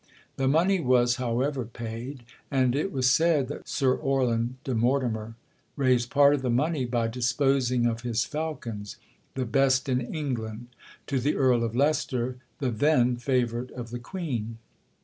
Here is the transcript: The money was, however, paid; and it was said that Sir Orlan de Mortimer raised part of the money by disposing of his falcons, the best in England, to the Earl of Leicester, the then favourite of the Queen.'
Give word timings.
The 0.37 0.47
money 0.47 0.79
was, 0.79 1.17
however, 1.17 1.63
paid; 1.63 2.23
and 2.49 2.75
it 2.75 2.91
was 2.91 3.07
said 3.07 3.49
that 3.49 3.67
Sir 3.69 3.93
Orlan 3.93 4.57
de 4.63 4.73
Mortimer 4.73 5.35
raised 5.75 6.09
part 6.09 6.33
of 6.33 6.41
the 6.41 6.49
money 6.49 6.85
by 6.85 7.07
disposing 7.07 7.85
of 7.85 8.01
his 8.01 8.25
falcons, 8.25 8.97
the 9.35 9.45
best 9.45 9.87
in 9.87 10.01
England, 10.01 10.69
to 11.05 11.19
the 11.19 11.35
Earl 11.35 11.63
of 11.63 11.75
Leicester, 11.75 12.37
the 12.57 12.71
then 12.71 13.15
favourite 13.17 13.69
of 13.73 13.91
the 13.91 13.99
Queen.' 13.99 14.57